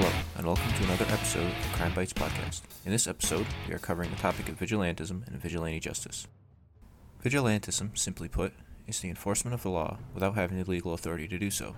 Hello, 0.00 0.12
and 0.36 0.46
welcome 0.46 0.72
to 0.74 0.84
another 0.84 1.06
episode 1.12 1.44
of 1.44 1.72
Crime 1.72 1.92
Bites 1.92 2.12
podcast. 2.12 2.60
In 2.86 2.92
this 2.92 3.08
episode, 3.08 3.44
we 3.66 3.74
are 3.74 3.80
covering 3.80 4.10
the 4.10 4.16
topic 4.16 4.48
of 4.48 4.56
vigilantism 4.56 5.26
and 5.26 5.42
vigilante 5.42 5.80
justice. 5.80 6.28
Vigilantism, 7.24 7.98
simply 7.98 8.28
put, 8.28 8.52
is 8.86 9.00
the 9.00 9.08
enforcement 9.08 9.54
of 9.54 9.64
the 9.64 9.70
law 9.70 9.98
without 10.14 10.36
having 10.36 10.56
the 10.56 10.70
legal 10.70 10.94
authority 10.94 11.26
to 11.26 11.36
do 11.36 11.50
so. 11.50 11.74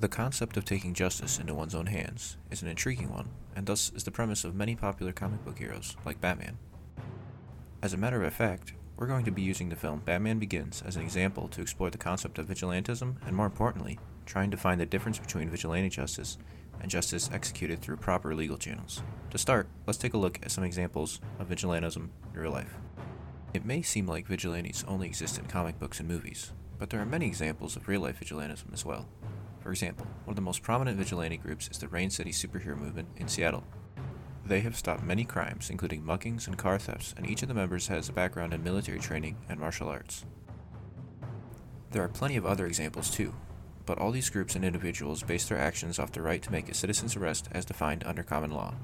The 0.00 0.08
concept 0.08 0.56
of 0.56 0.64
taking 0.64 0.94
justice 0.94 1.38
into 1.38 1.54
one's 1.54 1.76
own 1.76 1.86
hands 1.86 2.38
is 2.50 2.60
an 2.60 2.66
intriguing 2.66 3.08
one, 3.08 3.28
and 3.54 3.66
thus 3.66 3.92
is 3.94 4.02
the 4.02 4.10
premise 4.10 4.42
of 4.42 4.56
many 4.56 4.74
popular 4.74 5.12
comic 5.12 5.44
book 5.44 5.58
heroes, 5.58 5.96
like 6.04 6.20
Batman. 6.20 6.58
As 7.84 7.92
a 7.92 7.98
matter 7.98 8.24
of 8.24 8.34
fact, 8.34 8.72
we're 8.96 9.06
going 9.06 9.24
to 9.26 9.30
be 9.30 9.42
using 9.42 9.68
the 9.68 9.76
film 9.76 10.02
Batman 10.04 10.40
Begins 10.40 10.82
as 10.84 10.96
an 10.96 11.02
example 11.02 11.46
to 11.50 11.62
explore 11.62 11.90
the 11.90 11.98
concept 11.98 12.38
of 12.38 12.48
vigilantism 12.48 13.14
and, 13.24 13.36
more 13.36 13.46
importantly, 13.46 14.00
trying 14.26 14.50
to 14.50 14.56
find 14.56 14.80
the 14.80 14.86
difference 14.86 15.20
between 15.20 15.50
vigilante 15.50 15.88
justice 15.88 16.36
and 16.80 16.90
justice 16.90 17.30
executed 17.32 17.80
through 17.80 17.96
proper 17.96 18.34
legal 18.34 18.58
channels. 18.58 19.02
To 19.30 19.38
start, 19.38 19.68
let's 19.86 19.98
take 19.98 20.14
a 20.14 20.18
look 20.18 20.38
at 20.42 20.50
some 20.50 20.64
examples 20.64 21.20
of 21.38 21.48
vigilantism 21.48 22.08
in 22.34 22.40
real 22.40 22.52
life. 22.52 22.74
It 23.54 23.64
may 23.64 23.82
seem 23.82 24.06
like 24.06 24.26
vigilantes 24.26 24.84
only 24.88 25.06
exist 25.06 25.38
in 25.38 25.46
comic 25.46 25.78
books 25.78 26.00
and 26.00 26.08
movies, 26.08 26.52
but 26.78 26.90
there 26.90 27.00
are 27.00 27.06
many 27.06 27.26
examples 27.26 27.76
of 27.76 27.86
real 27.86 28.00
life 28.00 28.20
vigilantism 28.20 28.72
as 28.72 28.84
well. 28.84 29.08
For 29.60 29.70
example, 29.70 30.06
one 30.24 30.32
of 30.32 30.36
the 30.36 30.42
most 30.42 30.62
prominent 30.62 30.98
vigilante 30.98 31.36
groups 31.36 31.68
is 31.68 31.78
the 31.78 31.88
Rain 31.88 32.10
City 32.10 32.32
superhero 32.32 32.76
movement 32.76 33.08
in 33.16 33.28
Seattle. 33.28 33.64
They 34.44 34.60
have 34.60 34.76
stopped 34.76 35.04
many 35.04 35.24
crimes, 35.24 35.70
including 35.70 36.02
muggings 36.02 36.48
and 36.48 36.58
car 36.58 36.78
thefts, 36.78 37.14
and 37.16 37.28
each 37.28 37.42
of 37.42 37.48
the 37.48 37.54
members 37.54 37.86
has 37.86 38.08
a 38.08 38.12
background 38.12 38.52
in 38.52 38.64
military 38.64 38.98
training 38.98 39.36
and 39.48 39.60
martial 39.60 39.88
arts. 39.88 40.24
There 41.92 42.02
are 42.02 42.08
plenty 42.08 42.36
of 42.36 42.46
other 42.46 42.66
examples 42.66 43.10
too, 43.10 43.34
but 43.86 43.98
all 43.98 44.10
these 44.10 44.30
groups 44.30 44.54
and 44.54 44.64
individuals 44.64 45.22
base 45.22 45.48
their 45.48 45.58
actions 45.58 45.98
off 45.98 46.12
the 46.12 46.22
right 46.22 46.42
to 46.42 46.52
make 46.52 46.68
a 46.68 46.74
citizen's 46.74 47.16
arrest 47.16 47.48
as 47.52 47.64
defined 47.64 48.04
under 48.06 48.22
common 48.22 48.50
law. 48.50 48.74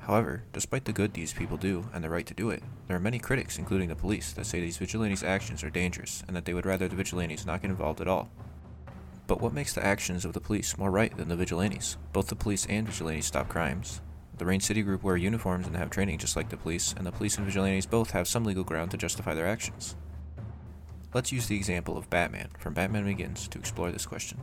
However, 0.00 0.42
despite 0.52 0.84
the 0.84 0.92
good 0.92 1.14
these 1.14 1.32
people 1.32 1.56
do 1.56 1.88
and 1.92 2.02
the 2.02 2.10
right 2.10 2.26
to 2.26 2.34
do 2.34 2.50
it, 2.50 2.62
there 2.88 2.96
are 2.96 3.00
many 3.00 3.18
critics, 3.18 3.58
including 3.58 3.88
the 3.88 3.94
police, 3.94 4.32
that 4.32 4.46
say 4.46 4.60
these 4.60 4.78
vigilantes' 4.78 5.22
actions 5.22 5.62
are 5.62 5.70
dangerous 5.70 6.24
and 6.26 6.36
that 6.36 6.44
they 6.44 6.54
would 6.54 6.66
rather 6.66 6.88
the 6.88 6.96
vigilantes 6.96 7.46
not 7.46 7.62
get 7.62 7.70
involved 7.70 8.00
at 8.00 8.08
all. 8.08 8.28
But 9.28 9.40
what 9.40 9.54
makes 9.54 9.72
the 9.72 9.84
actions 9.84 10.24
of 10.24 10.32
the 10.32 10.40
police 10.40 10.76
more 10.76 10.90
right 10.90 11.16
than 11.16 11.28
the 11.28 11.36
vigilantes? 11.36 11.96
Both 12.12 12.26
the 12.26 12.34
police 12.34 12.66
and 12.66 12.86
vigilantes 12.86 13.26
stop 13.26 13.48
crimes. 13.48 14.00
The 14.38 14.44
Rain 14.44 14.60
City 14.60 14.82
group 14.82 15.04
wear 15.04 15.16
uniforms 15.16 15.68
and 15.68 15.76
have 15.76 15.90
training 15.90 16.18
just 16.18 16.34
like 16.34 16.48
the 16.48 16.56
police, 16.56 16.92
and 16.96 17.06
the 17.06 17.12
police 17.12 17.36
and 17.36 17.46
vigilantes 17.46 17.86
both 17.86 18.10
have 18.10 18.26
some 18.26 18.44
legal 18.44 18.64
ground 18.64 18.90
to 18.90 18.96
justify 18.96 19.34
their 19.34 19.46
actions. 19.46 19.94
Let's 21.14 21.30
use 21.30 21.46
the 21.46 21.56
example 21.56 21.98
of 21.98 22.08
Batman 22.08 22.48
from 22.58 22.72
Batman 22.72 23.04
Begins 23.04 23.46
to 23.48 23.58
explore 23.58 23.92
this 23.92 24.06
question. 24.06 24.40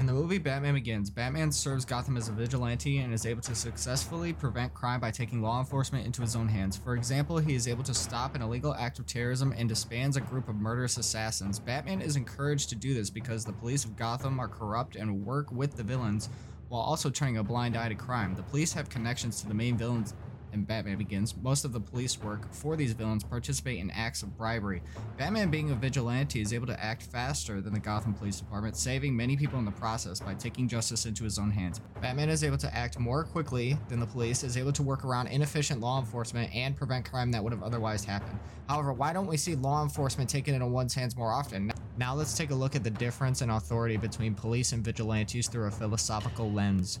In 0.00 0.06
the 0.06 0.12
movie 0.12 0.38
Batman 0.38 0.74
Begins, 0.74 1.10
Batman 1.10 1.52
serves 1.52 1.84
Gotham 1.84 2.16
as 2.16 2.28
a 2.28 2.32
vigilante 2.32 2.98
and 2.98 3.14
is 3.14 3.24
able 3.24 3.42
to 3.42 3.54
successfully 3.54 4.32
prevent 4.32 4.74
crime 4.74 4.98
by 4.98 5.12
taking 5.12 5.42
law 5.42 5.60
enforcement 5.60 6.06
into 6.06 6.22
his 6.22 6.34
own 6.34 6.48
hands. 6.48 6.76
For 6.76 6.96
example, 6.96 7.38
he 7.38 7.54
is 7.54 7.68
able 7.68 7.84
to 7.84 7.94
stop 7.94 8.34
an 8.34 8.42
illegal 8.42 8.74
act 8.74 8.98
of 8.98 9.06
terrorism 9.06 9.54
and 9.56 9.68
disbands 9.68 10.16
a 10.16 10.22
group 10.22 10.48
of 10.48 10.56
murderous 10.56 10.96
assassins. 10.96 11.60
Batman 11.60 12.00
is 12.00 12.16
encouraged 12.16 12.70
to 12.70 12.74
do 12.74 12.92
this 12.92 13.10
because 13.10 13.44
the 13.44 13.52
police 13.52 13.84
of 13.84 13.94
Gotham 13.94 14.40
are 14.40 14.48
corrupt 14.48 14.96
and 14.96 15.24
work 15.24 15.52
with 15.52 15.76
the 15.76 15.84
villains 15.84 16.30
while 16.68 16.80
also 16.80 17.10
turning 17.10 17.36
a 17.36 17.44
blind 17.44 17.76
eye 17.76 17.90
to 17.90 17.94
crime. 17.94 18.34
The 18.34 18.42
police 18.42 18.72
have 18.72 18.88
connections 18.88 19.40
to 19.42 19.48
the 19.48 19.54
main 19.54 19.76
villains 19.76 20.14
in 20.52 20.64
Batman 20.64 20.98
Begins, 20.98 21.34
most 21.36 21.64
of 21.64 21.72
the 21.72 21.80
police 21.80 22.20
work 22.20 22.52
for 22.52 22.76
these 22.76 22.92
villains 22.92 23.24
participate 23.24 23.78
in 23.78 23.90
acts 23.90 24.22
of 24.22 24.36
bribery. 24.36 24.82
Batman, 25.16 25.50
being 25.50 25.70
a 25.70 25.74
vigilante, 25.74 26.40
is 26.40 26.52
able 26.52 26.66
to 26.66 26.84
act 26.84 27.02
faster 27.02 27.60
than 27.60 27.72
the 27.72 27.80
Gotham 27.80 28.14
Police 28.14 28.38
Department, 28.38 28.76
saving 28.76 29.16
many 29.16 29.36
people 29.36 29.58
in 29.58 29.64
the 29.64 29.70
process 29.70 30.20
by 30.20 30.34
taking 30.34 30.68
justice 30.68 31.06
into 31.06 31.24
his 31.24 31.38
own 31.38 31.50
hands. 31.50 31.80
Batman 32.00 32.28
is 32.28 32.44
able 32.44 32.58
to 32.58 32.74
act 32.74 32.98
more 32.98 33.24
quickly 33.24 33.76
than 33.88 34.00
the 34.00 34.06
police, 34.06 34.42
is 34.44 34.56
able 34.56 34.72
to 34.72 34.82
work 34.82 35.04
around 35.04 35.28
inefficient 35.28 35.80
law 35.80 35.98
enforcement, 35.98 36.54
and 36.54 36.76
prevent 36.76 37.08
crime 37.08 37.30
that 37.32 37.42
would 37.42 37.52
have 37.52 37.62
otherwise 37.62 38.04
happened. 38.04 38.38
However, 38.68 38.92
why 38.92 39.12
don't 39.12 39.26
we 39.26 39.36
see 39.36 39.54
law 39.54 39.82
enforcement 39.82 40.30
taken 40.30 40.54
into 40.54 40.66
one's 40.66 40.94
hands 40.94 41.16
more 41.16 41.32
often? 41.32 41.72
Now 41.96 42.14
let's 42.14 42.36
take 42.36 42.50
a 42.50 42.54
look 42.54 42.76
at 42.76 42.84
the 42.84 42.90
difference 42.90 43.42
in 43.42 43.50
authority 43.50 43.96
between 43.96 44.34
police 44.34 44.72
and 44.72 44.84
vigilantes 44.84 45.48
through 45.48 45.66
a 45.66 45.70
philosophical 45.70 46.50
lens. 46.50 47.00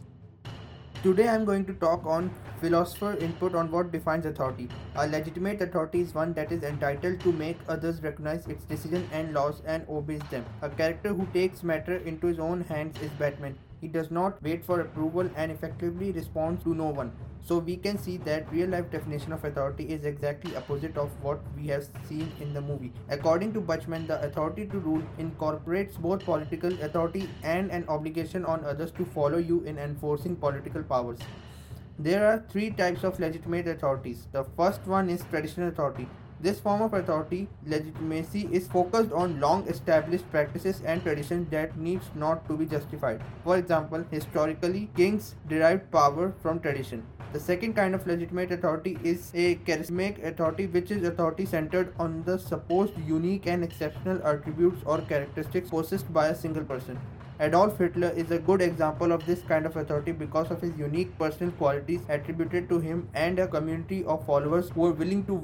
Today 1.02 1.28
I 1.28 1.34
am 1.34 1.46
going 1.46 1.64
to 1.64 1.72
talk 1.72 2.04
on 2.04 2.30
philosopher 2.60 3.16
input 3.16 3.54
on 3.54 3.70
what 3.70 3.90
defines 3.90 4.26
authority. 4.26 4.68
A 4.96 5.06
legitimate 5.06 5.62
authority 5.62 6.02
is 6.02 6.12
one 6.12 6.34
that 6.34 6.52
is 6.52 6.62
entitled 6.62 7.20
to 7.20 7.32
make 7.32 7.56
others 7.68 8.02
recognize 8.02 8.46
its 8.48 8.64
decision 8.64 9.08
and 9.10 9.32
laws 9.32 9.62
and 9.64 9.86
obeys 9.88 10.20
them. 10.30 10.44
A 10.60 10.68
character 10.68 11.14
who 11.14 11.26
takes 11.32 11.62
matter 11.62 11.96
into 11.96 12.26
his 12.26 12.38
own 12.38 12.60
hands 12.64 13.00
is 13.00 13.10
Batman. 13.12 13.58
He 13.80 13.88
does 13.88 14.10
not 14.10 14.42
wait 14.42 14.62
for 14.62 14.82
approval 14.82 15.30
and 15.36 15.50
effectively 15.50 16.12
responds 16.12 16.62
to 16.64 16.74
no 16.74 16.90
one. 16.90 17.12
So 17.42 17.58
we 17.58 17.76
can 17.76 17.98
see 17.98 18.16
that 18.18 18.50
real 18.52 18.68
life 18.68 18.90
definition 18.90 19.32
of 19.32 19.44
authority 19.44 19.84
is 19.84 20.04
exactly 20.04 20.54
opposite 20.56 20.96
of 20.96 21.10
what 21.22 21.40
we 21.56 21.66
have 21.68 21.84
seen 22.08 22.30
in 22.40 22.54
the 22.54 22.60
movie. 22.60 22.92
According 23.08 23.52
to 23.54 23.60
Bachman, 23.60 24.06
the 24.06 24.22
authority 24.22 24.66
to 24.66 24.78
rule 24.78 25.02
incorporates 25.18 25.96
both 25.96 26.24
political 26.24 26.72
authority 26.82 27.28
and 27.42 27.70
an 27.70 27.84
obligation 27.88 28.44
on 28.44 28.64
others 28.64 28.92
to 28.92 29.04
follow 29.04 29.38
you 29.38 29.62
in 29.62 29.78
enforcing 29.78 30.36
political 30.36 30.82
powers. 30.82 31.18
There 31.98 32.26
are 32.26 32.44
three 32.48 32.70
types 32.70 33.04
of 33.04 33.18
legitimate 33.18 33.66
authorities. 33.66 34.26
The 34.32 34.44
first 34.56 34.86
one 34.86 35.10
is 35.10 35.22
traditional 35.30 35.68
authority. 35.68 36.08
This 36.40 36.58
form 36.58 36.80
of 36.80 36.94
authority 36.94 37.48
legitimacy 37.66 38.48
is 38.50 38.66
focused 38.66 39.12
on 39.12 39.40
long 39.40 39.68
established 39.68 40.30
practices 40.30 40.80
and 40.86 41.02
traditions 41.02 41.50
that 41.50 41.76
needs 41.76 42.06
not 42.14 42.48
to 42.48 42.56
be 42.56 42.64
justified. 42.64 43.22
For 43.44 43.58
example, 43.58 44.04
historically, 44.10 44.88
kings 44.96 45.34
derived 45.48 45.90
power 45.90 46.32
from 46.40 46.60
tradition. 46.60 47.02
The 47.32 47.38
second 47.38 47.74
kind 47.74 47.94
of 47.94 48.08
legitimate 48.08 48.50
authority 48.50 48.98
is 49.04 49.30
a 49.34 49.54
charismatic 49.54 50.24
authority, 50.24 50.66
which 50.66 50.90
is 50.90 51.04
authority 51.04 51.46
centered 51.46 51.94
on 51.96 52.24
the 52.24 52.36
supposed 52.36 52.94
unique 53.06 53.46
and 53.46 53.62
exceptional 53.62 54.20
attributes 54.26 54.82
or 54.84 54.98
characteristics 55.02 55.70
possessed 55.70 56.12
by 56.12 56.26
a 56.26 56.34
single 56.34 56.64
person. 56.64 56.98
Adolf 57.38 57.78
Hitler 57.78 58.08
is 58.08 58.32
a 58.32 58.38
good 58.40 58.60
example 58.60 59.12
of 59.12 59.24
this 59.26 59.42
kind 59.42 59.64
of 59.64 59.76
authority 59.76 60.10
because 60.10 60.50
of 60.50 60.60
his 60.60 60.76
unique 60.76 61.16
personal 61.18 61.52
qualities 61.52 62.00
attributed 62.08 62.68
to 62.68 62.80
him 62.80 63.08
and 63.14 63.38
a 63.38 63.46
community 63.46 64.04
of 64.04 64.26
followers 64.26 64.70
who 64.70 64.86
are 64.86 64.92
willing 64.92 65.24
to 65.26 65.38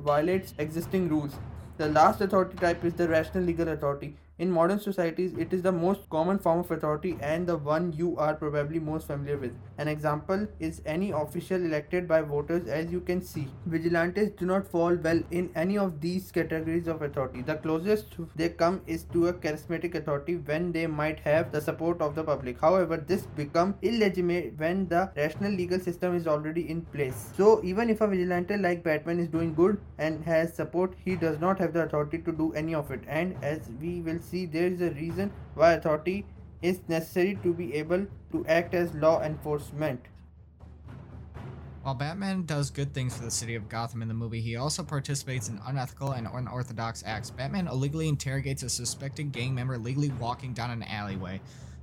violate 0.00 0.54
existing 0.58 1.08
rules. 1.08 1.34
The 1.76 1.88
last 1.88 2.20
authority 2.20 2.56
type 2.56 2.84
is 2.84 2.94
the 2.94 3.08
rational 3.08 3.42
legal 3.42 3.68
authority. 3.68 4.16
In 4.42 4.50
modern 4.50 4.80
societies, 4.80 5.34
it 5.38 5.52
is 5.52 5.62
the 5.62 5.70
most 5.70 6.10
common 6.10 6.36
form 6.36 6.58
of 6.58 6.70
authority 6.72 7.16
and 7.20 7.46
the 7.46 7.56
one 7.56 7.92
you 7.92 8.16
are 8.16 8.34
probably 8.34 8.80
most 8.80 9.06
familiar 9.06 9.36
with. 9.38 9.52
An 9.78 9.86
example 9.86 10.48
is 10.58 10.82
any 10.84 11.12
official 11.12 11.64
elected 11.64 12.08
by 12.08 12.22
voters, 12.22 12.66
as 12.66 12.90
you 12.90 13.00
can 13.02 13.22
see. 13.22 13.46
Vigilantes 13.66 14.30
do 14.30 14.44
not 14.44 14.66
fall 14.66 14.96
well 14.96 15.22
in 15.30 15.48
any 15.54 15.78
of 15.78 16.00
these 16.00 16.32
categories 16.32 16.88
of 16.88 17.02
authority. 17.02 17.42
The 17.42 17.54
closest 17.54 18.16
they 18.34 18.48
come 18.48 18.80
is 18.88 19.04
to 19.12 19.28
a 19.28 19.32
charismatic 19.32 19.94
authority 19.94 20.34
when 20.38 20.72
they 20.72 20.88
might 20.88 21.20
have 21.20 21.52
the 21.52 21.60
support 21.60 22.00
of 22.00 22.16
the 22.16 22.24
public. 22.24 22.60
However, 22.60 22.96
this 22.96 23.26
becomes 23.36 23.76
illegitimate 23.80 24.54
when 24.56 24.88
the 24.88 25.12
rational 25.14 25.52
legal 25.52 25.78
system 25.78 26.16
is 26.16 26.26
already 26.26 26.68
in 26.68 26.82
place. 26.96 27.30
So, 27.36 27.60
even 27.62 27.88
if 27.90 28.00
a 28.00 28.08
vigilante 28.08 28.56
like 28.56 28.82
Batman 28.82 29.20
is 29.20 29.28
doing 29.28 29.54
good 29.54 29.80
and 29.98 30.24
has 30.24 30.52
support, 30.52 30.94
he 31.04 31.14
does 31.14 31.38
not 31.38 31.60
have 31.60 31.72
the 31.72 31.84
authority 31.84 32.18
to 32.18 32.32
do 32.32 32.52
any 32.54 32.74
of 32.74 32.90
it. 32.90 33.02
And 33.06 33.36
as 33.44 33.70
we 33.80 34.00
will 34.00 34.18
see 34.18 34.31
see 34.32 34.46
there 34.46 34.66
is 34.66 34.80
a 34.80 34.90
reason 34.90 35.30
why 35.54 35.72
authority 35.74 36.24
is 36.62 36.80
necessary 36.88 37.38
to 37.42 37.52
be 37.52 37.74
able 37.74 38.06
to 38.32 38.46
act 38.46 38.72
as 38.74 38.94
law 38.94 39.20
enforcement. 39.20 40.00
While 41.82 41.96
Batman 41.96 42.44
does 42.46 42.70
good 42.70 42.94
things 42.94 43.16
for 43.16 43.24
the 43.24 43.30
city 43.30 43.56
of 43.56 43.68
Gotham 43.68 44.02
in 44.02 44.08
the 44.08 44.14
movie, 44.14 44.40
he 44.40 44.56
also 44.56 44.84
participates 44.84 45.48
in 45.48 45.60
unethical 45.66 46.12
and 46.12 46.28
unorthodox 46.32 47.02
acts. 47.04 47.30
Batman 47.30 47.66
illegally 47.66 48.08
interrogates 48.08 48.62
a 48.62 48.68
suspected 48.68 49.32
gang 49.32 49.54
member 49.54 49.76
legally 49.76 50.10
walking 50.20 50.52
down 50.54 50.70
an 50.70 50.84
alleyway. 50.84 51.40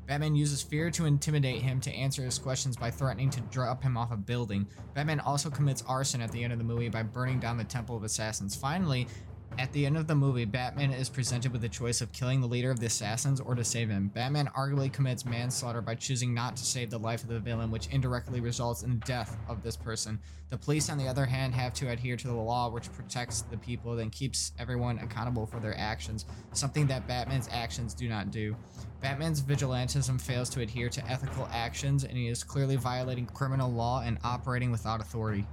Batman 0.08 0.36
uses 0.36 0.64
fear 0.64 0.90
to 0.92 1.06
intimidate 1.06 1.62
him 1.62 1.80
to 1.82 1.92
answer 1.92 2.24
his 2.24 2.40
questions 2.40 2.78
by 2.78 2.90
threatening 2.90 3.30
to 3.30 3.42
drop 3.42 3.84
him 3.84 3.98
off 3.98 4.12
a 4.12 4.18
building. 4.18 4.66
Batman 4.96 5.20
also 5.20 5.50
commits 5.52 5.84
arson 5.86 6.22
at 6.22 6.32
the 6.32 6.44
end 6.44 6.54
of 6.54 6.60
the 6.60 6.66
movie 6.66 6.90
by 6.90 7.04
burning 7.04 7.40
down 7.40 7.58
the 7.58 7.64
Temple 7.66 7.98
of 7.98 8.04
Assassins. 8.04 8.56
Finally, 8.56 9.08
at 9.58 9.74
the 9.74 9.86
end 9.86 9.98
of 9.98 10.08
the 10.08 10.16
movie, 10.16 10.46
Batman 10.46 10.92
is 10.92 11.10
presented 11.10 11.52
with 11.52 11.62
the 11.62 11.70
choice 11.70 12.02
of 12.02 12.12
killing 12.12 12.40
the 12.40 12.48
leader 12.48 12.72
of 12.72 12.80
the 12.80 12.86
assassins 12.86 13.40
or 13.40 13.56
to 13.56 13.64
save 13.64 13.90
him. 13.90 14.08
Batman 14.08 14.50
arguably 14.56 14.92
commits 14.92 15.26
manslaughter 15.26 15.82
by 15.82 15.96
choosing 15.96 16.34
not 16.34 16.56
to 16.56 16.66
save 16.66 16.90
the 16.90 16.98
life 16.98 17.24
of 17.24 17.30
the 17.30 17.40
villain, 17.40 17.72
which 17.72 17.88
indirectly 17.88 18.40
results 18.40 18.84
in 18.84 18.92
the 18.92 19.06
death 19.06 19.38
of 19.48 19.62
this 19.64 19.76
person. 19.76 20.20
The 20.50 20.58
police, 20.58 20.90
on 20.90 20.98
the 20.98 21.08
other 21.08 21.26
hand, 21.26 21.54
have 21.56 21.74
to 21.76 21.90
adhere 21.90 22.16
to 22.18 22.28
the 22.28 22.34
law, 22.34 22.70
which 22.70 22.92
protects 22.94 23.42
the 23.42 23.58
people 23.58 24.00
and 24.00 24.12
keeps 24.12 24.54
everyone 24.58 25.00
accountable 25.00 25.46
for 25.46 25.60
their 25.60 25.78
actions, 25.78 26.26
something 26.54 26.88
that 26.88 27.08
Batman's 27.08 27.50
actions 27.52 27.94
do 27.94 28.08
not 28.08 28.32
do. 28.32 28.56
Batman's 29.02 29.42
vigilantism 29.42 30.20
fails 30.20 30.50
to 30.50 30.62
adhere 30.62 30.90
to 30.90 31.06
ethical 31.08 31.48
actions, 31.52 32.04
and 32.04 32.18
he 32.18 32.28
is 32.28 32.44
clearly 32.44 32.76
violating 32.76 33.26
criminal 33.26 33.72
law 33.72 34.02
and 34.02 34.18
operating 34.24 34.72
without 34.72 35.02
authority. 35.02 35.46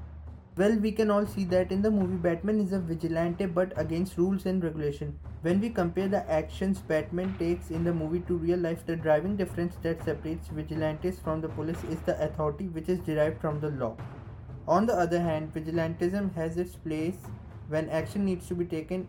Well, 0.59 0.75
we 0.79 0.91
can 0.91 1.11
all 1.11 1.27
see 1.27 1.45
that 1.45 1.71
in 1.71 1.83
the 1.83 1.91
movie, 1.91 2.17
Batman 2.17 2.61
is 2.61 2.73
a 2.73 2.79
vigilante 2.79 3.45
but 3.45 3.75
against 3.77 4.17
rules 4.17 4.47
and 4.47 4.65
regulation. 4.65 5.19
When 5.43 5.61
we 5.61 5.69
compare 5.69 6.09
the 6.09 6.31
actions 6.31 6.79
Batman 6.79 7.37
takes 7.39 7.71
in 7.71 7.85
the 7.85 7.93
movie 7.93 8.21
to 8.21 8.39
real 8.39 8.61
life, 8.61 8.87
the 8.87 8.97
driving 8.97 9.37
difference 9.37 9.77
that 9.83 10.03
separates 10.03 10.49
vigilantes 10.49 11.19
from 11.19 11.43
the 11.43 11.51
police 11.51 11.85
is 11.91 12.01
the 12.07 12.19
authority 12.25 12.69
which 12.69 12.89
is 12.89 13.01
derived 13.01 13.39
from 13.39 13.61
the 13.61 13.69
law. 13.69 13.99
On 14.67 14.87
the 14.87 14.95
other 14.95 15.21
hand, 15.21 15.53
vigilantism 15.53 16.35
has 16.37 16.57
its 16.57 16.75
place 16.75 17.19
when 17.69 17.91
action 17.91 18.25
needs 18.25 18.49
to 18.49 18.55
be 18.55 18.65
taken 18.65 19.07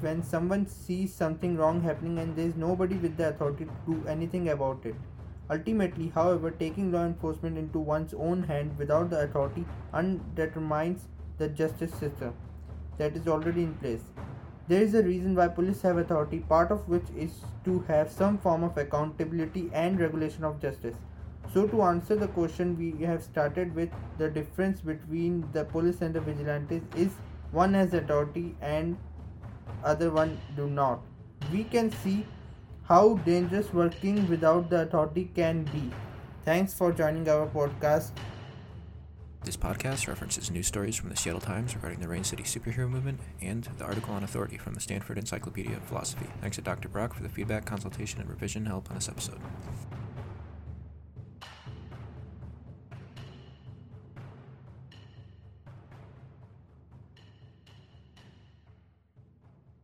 when 0.00 0.24
someone 0.24 0.66
sees 0.66 1.14
something 1.14 1.56
wrong 1.56 1.80
happening 1.82 2.18
and 2.18 2.34
there 2.34 2.48
is 2.48 2.56
nobody 2.56 2.96
with 2.96 3.16
the 3.16 3.28
authority 3.28 3.64
to 3.64 3.92
do 3.92 4.08
anything 4.08 4.48
about 4.48 4.84
it. 4.84 4.96
Ultimately, 5.50 6.08
however, 6.14 6.50
taking 6.50 6.90
law 6.90 7.04
enforcement 7.04 7.58
into 7.58 7.78
one's 7.78 8.14
own 8.14 8.44
hand 8.44 8.78
without 8.78 9.10
the 9.10 9.20
authority 9.20 9.64
undermines 9.92 11.08
the 11.38 11.48
justice 11.48 11.92
system 11.94 12.32
that 12.96 13.16
is 13.16 13.28
already 13.28 13.62
in 13.62 13.74
place. 13.74 14.02
There 14.66 14.82
is 14.82 14.94
a 14.94 15.02
reason 15.02 15.34
why 15.34 15.48
police 15.48 15.82
have 15.82 15.98
authority, 15.98 16.38
part 16.38 16.70
of 16.70 16.88
which 16.88 17.04
is 17.14 17.32
to 17.66 17.80
have 17.88 18.10
some 18.10 18.38
form 18.38 18.64
of 18.64 18.78
accountability 18.78 19.70
and 19.74 20.00
regulation 20.00 20.44
of 20.44 20.60
justice. 20.60 20.96
So, 21.52 21.66
to 21.66 21.82
answer 21.82 22.16
the 22.16 22.28
question 22.28 22.78
we 22.78 23.04
have 23.04 23.22
started 23.22 23.74
with, 23.74 23.90
the 24.16 24.30
difference 24.30 24.80
between 24.80 25.46
the 25.52 25.64
police 25.64 26.00
and 26.00 26.14
the 26.14 26.20
vigilantes 26.20 26.82
is 26.96 27.10
one 27.52 27.74
has 27.74 27.92
authority 27.92 28.56
and 28.62 28.96
other 29.84 30.10
one 30.10 30.38
do 30.56 30.66
not. 30.66 31.02
We 31.52 31.64
can 31.64 31.90
see 31.90 32.26
how 32.84 33.14
dangerous 33.24 33.72
working 33.72 34.28
without 34.28 34.68
the 34.70 34.82
authority 34.82 35.30
can 35.34 35.64
be. 35.64 35.90
Thanks 36.44 36.74
for 36.74 36.92
joining 36.92 37.28
our 37.28 37.46
podcast. 37.46 38.10
This 39.44 39.56
podcast 39.56 40.08
references 40.08 40.50
news 40.50 40.66
stories 40.66 40.96
from 40.96 41.10
the 41.10 41.16
Seattle 41.16 41.40
Times 41.40 41.74
regarding 41.74 42.00
the 42.00 42.08
Rain 42.08 42.24
City 42.24 42.44
superhero 42.44 42.88
movement 42.88 43.20
and 43.42 43.64
the 43.76 43.84
article 43.84 44.14
on 44.14 44.24
authority 44.24 44.56
from 44.56 44.74
the 44.74 44.80
Stanford 44.80 45.18
Encyclopedia 45.18 45.76
of 45.76 45.82
Philosophy. 45.82 46.26
Thanks 46.40 46.56
to 46.56 46.62
Dr. 46.62 46.88
Brock 46.88 47.14
for 47.14 47.22
the 47.22 47.28
feedback, 47.28 47.66
consultation, 47.66 48.20
and 48.20 48.28
revision 48.28 48.66
help 48.66 48.88
on 48.90 48.96
this 48.96 49.08
episode. 49.08 49.40